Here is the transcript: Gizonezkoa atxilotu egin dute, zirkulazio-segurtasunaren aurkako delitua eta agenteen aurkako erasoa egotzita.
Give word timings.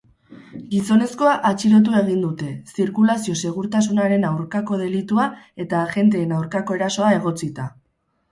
Gizonezkoa 0.69 1.33
atxilotu 1.49 1.97
egin 1.97 2.23
dute, 2.25 2.47
zirkulazio-segurtasunaren 2.77 4.25
aurkako 4.31 4.79
delitua 4.81 5.25
eta 5.65 5.85
agenteen 5.91 6.33
aurkako 6.39 6.79
erasoa 6.81 7.13
egotzita. 7.19 7.69